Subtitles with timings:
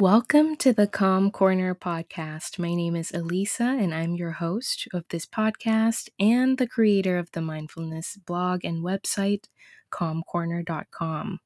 [0.00, 2.58] Welcome to the Calm Corner podcast.
[2.58, 7.30] My name is Elisa, and I'm your host of this podcast and the creator of
[7.32, 9.48] the mindfulness blog and website,
[9.92, 11.40] calmcorner.com.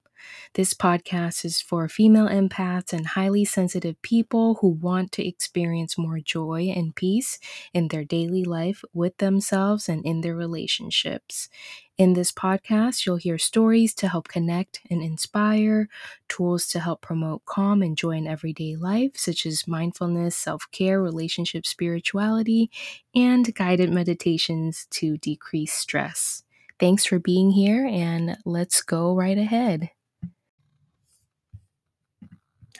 [0.55, 6.21] This podcast is for female empaths and highly sensitive people who want to experience more
[6.21, 7.41] joy and peace
[7.73, 11.49] in their daily life with themselves and in their relationships.
[11.97, 15.89] In this podcast, you'll hear stories to help connect and inspire,
[16.29, 21.01] tools to help promote calm and joy in everyday life, such as mindfulness, self care,
[21.01, 22.69] relationship spirituality,
[23.15, 26.43] and guided meditations to decrease stress.
[26.81, 29.91] Thanks for being here, and let's go right ahead.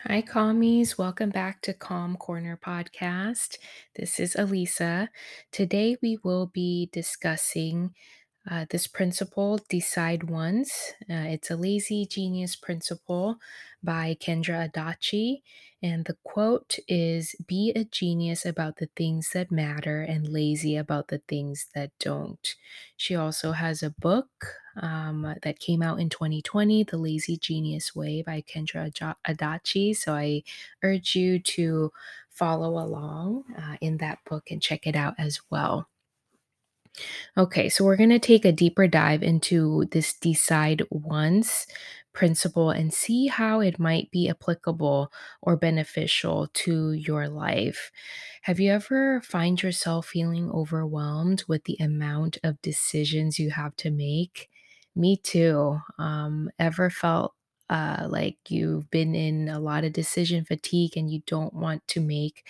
[0.07, 0.99] Hi, Calmies.
[0.99, 3.59] Welcome back to Calm Corner Podcast.
[3.95, 5.09] This is Elisa.
[5.53, 7.95] Today we will be discussing
[8.51, 10.93] uh, this principle, Decide Once.
[11.09, 13.37] Uh, it's a lazy genius principle
[13.83, 15.43] by Kendra Adachi.
[15.83, 21.09] And the quote is Be a genius about the things that matter and lazy about
[21.09, 22.55] the things that don't.
[22.97, 24.29] She also has a book
[24.77, 28.91] um, that came out in 2020, The Lazy Genius Way by Kendra
[29.27, 29.97] Adachi.
[29.97, 30.43] So I
[30.83, 31.93] urge you to
[32.29, 35.89] follow along uh, in that book and check it out as well.
[37.37, 41.67] Okay, so we're going to take a deeper dive into this decide once
[42.13, 45.11] principle and see how it might be applicable
[45.43, 47.91] or beneficial to your life.
[48.43, 53.91] Have you ever find yourself feeling overwhelmed with the amount of decisions you have to
[53.91, 54.49] make?
[54.95, 55.81] Me too.
[55.99, 57.35] Um, ever felt
[57.69, 62.01] uh, like you've been in a lot of decision fatigue and you don't want to
[62.01, 62.47] make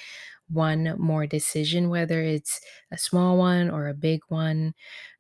[0.49, 4.75] one more decision, whether it's a small one or a big one,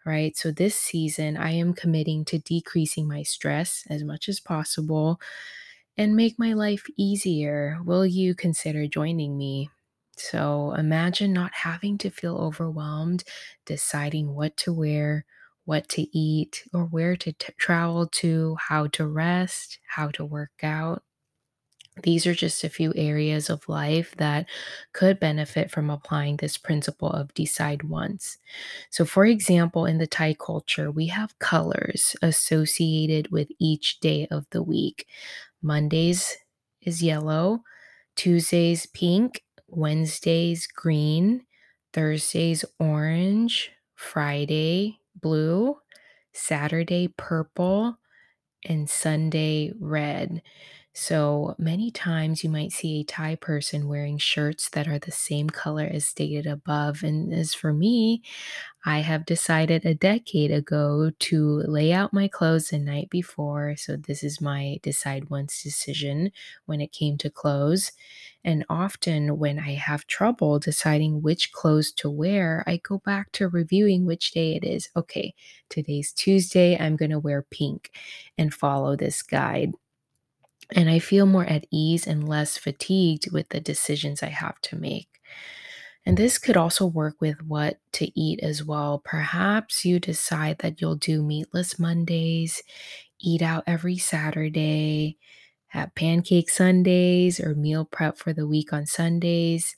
[0.06, 0.36] right?
[0.36, 5.20] So, this season, I am committing to decreasing my stress as much as possible
[5.96, 7.78] and make my life easier.
[7.84, 9.70] Will you consider joining me?
[10.16, 13.24] So, imagine not having to feel overwhelmed
[13.66, 15.24] deciding what to wear,
[15.64, 20.62] what to eat, or where to t- travel to, how to rest, how to work
[20.62, 21.02] out.
[22.02, 24.46] These are just a few areas of life that
[24.92, 28.38] could benefit from applying this principle of decide once.
[28.90, 34.46] So, for example, in the Thai culture, we have colors associated with each day of
[34.50, 35.06] the week.
[35.62, 36.36] Mondays
[36.82, 37.62] is yellow,
[38.16, 41.46] Tuesdays pink, Wednesdays green,
[41.92, 45.76] Thursdays orange, Friday blue,
[46.32, 47.98] Saturday purple,
[48.64, 50.42] and Sunday red.
[50.96, 55.50] So many times you might see a Thai person wearing shirts that are the same
[55.50, 57.02] color as stated above.
[57.02, 58.22] And as for me,
[58.84, 63.76] I have decided a decade ago to lay out my clothes the night before.
[63.76, 66.30] So this is my decide once decision
[66.66, 67.92] when it came to clothes.
[68.44, 73.48] And often when I have trouble deciding which clothes to wear, I go back to
[73.48, 74.90] reviewing which day it is.
[74.96, 75.34] Okay,
[75.70, 76.76] today's Tuesday.
[76.78, 77.90] I'm going to wear pink
[78.38, 79.72] and follow this guide
[80.72, 84.76] and I feel more at ease and less fatigued with the decisions I have to
[84.76, 85.08] make.
[86.06, 89.00] And this could also work with what to eat as well.
[89.04, 92.62] Perhaps you decide that you'll do meatless Mondays,
[93.20, 95.16] eat out every Saturday,
[95.68, 99.76] have pancake Sundays, or meal prep for the week on Sundays,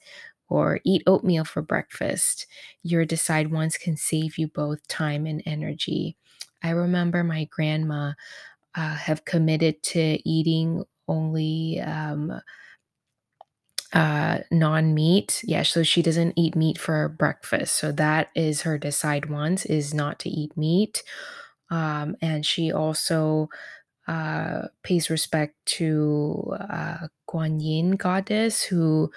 [0.48, 2.46] or eat oatmeal for breakfast.
[2.82, 6.16] Your decide once can save you both time and energy.
[6.62, 8.12] I remember my grandma
[8.76, 12.40] uh, have committed to eating only um,
[13.92, 15.42] uh, non meat.
[15.44, 17.76] Yeah, so she doesn't eat meat for breakfast.
[17.76, 21.02] So that is her decide once is not to eat meat.
[21.70, 23.48] Um, and she also
[24.08, 29.10] uh, pays respect to uh, Guan Yin goddess who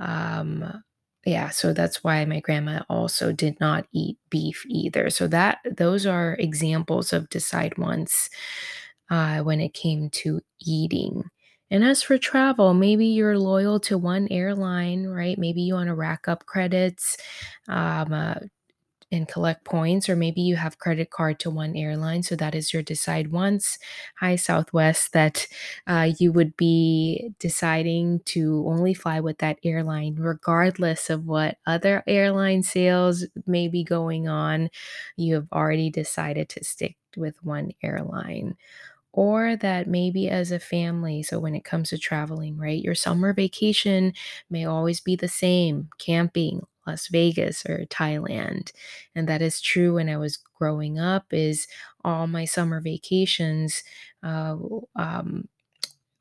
[0.00, 0.82] um,
[1.26, 6.06] yeah so that's why my grandma also did not eat beef either so that those
[6.06, 8.30] are examples of decide once
[9.10, 11.24] uh, when it came to eating.
[11.70, 15.38] And as for travel, maybe you're loyal to one airline, right?
[15.38, 17.16] Maybe you want to rack up credits
[17.68, 18.34] um, uh,
[19.10, 22.22] and collect points, or maybe you have credit card to one airline.
[22.22, 23.78] So that is your decide once.
[24.20, 25.46] Hi, Southwest, that
[25.86, 32.02] uh, you would be deciding to only fly with that airline, regardless of what other
[32.06, 34.70] airline sales may be going on.
[35.16, 38.56] You have already decided to stick with one airline
[39.16, 43.32] or that maybe as a family, so when it comes to traveling, right, your summer
[43.32, 44.12] vacation
[44.50, 48.72] may always be the same camping, Las Vegas or Thailand.
[49.14, 51.66] And that is true when I was growing up, is
[52.04, 53.82] all my summer vacations
[54.22, 54.56] uh,
[54.96, 55.48] um,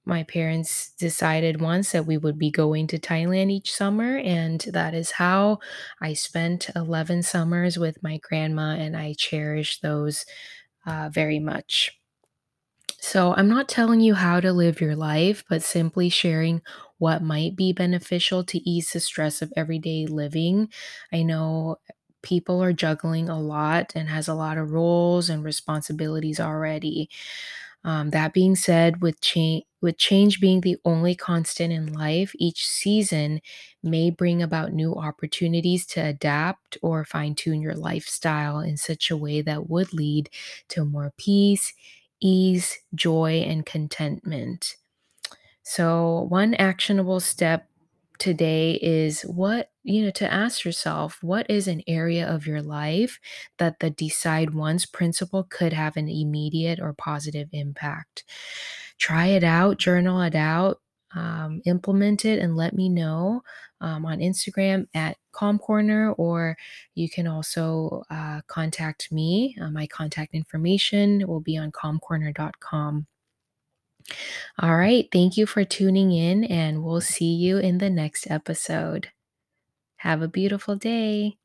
[0.05, 4.93] my parents decided once that we would be going to Thailand each summer, and that
[4.93, 5.59] is how
[6.01, 10.25] I spent 11 summers with my grandma, and I cherish those
[10.85, 11.91] uh, very much.
[13.03, 16.61] So, I'm not telling you how to live your life, but simply sharing
[16.99, 20.69] what might be beneficial to ease the stress of everyday living.
[21.11, 21.79] I know
[22.21, 27.09] people are juggling a lot and has a lot of roles and responsibilities already.
[27.85, 32.65] Um, that being said, with change, with change being the only constant in life, each
[32.67, 33.41] season
[33.83, 39.17] may bring about new opportunities to adapt or fine tune your lifestyle in such a
[39.17, 40.29] way that would lead
[40.69, 41.73] to more peace,
[42.23, 44.77] ease, joy, and contentment.
[45.63, 47.67] So, one actionable step
[48.19, 53.19] today is what, you know, to ask yourself, what is an area of your life
[53.57, 58.23] that the decide once principle could have an immediate or positive impact?
[58.97, 60.81] Try it out, journal it out,
[61.15, 63.43] um, implement it, and let me know
[63.81, 66.57] um, on Instagram at Calm Corner, or
[66.95, 69.55] you can also uh, contact me.
[69.61, 73.07] Uh, my contact information will be on calmcorner.com.
[74.59, 75.07] All right.
[75.11, 79.09] Thank you for tuning in, and we'll see you in the next episode.
[79.97, 81.37] Have a beautiful day.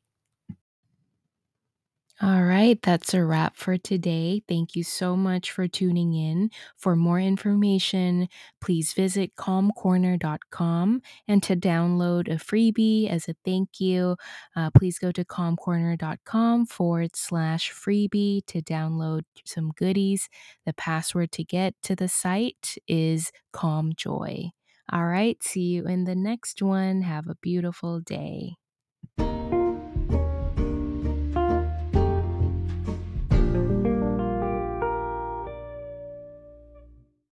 [2.21, 4.43] All right, that's a wrap for today.
[4.49, 6.51] Thank you so much for tuning in.
[6.77, 8.29] For more information,
[8.61, 11.03] please visit calmcorner.com.
[11.29, 14.17] And to download a freebie as a thank you,
[14.57, 20.29] uh, please go to calmcorner.com forward slash freebie to download some goodies.
[20.67, 24.51] The password to get to the site is calm joy.
[24.91, 27.03] All right, see you in the next one.
[27.03, 28.57] Have a beautiful day.